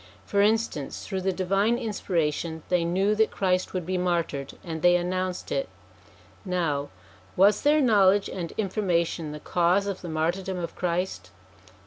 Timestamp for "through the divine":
1.05-1.77